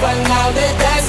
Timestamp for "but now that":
0.00-0.72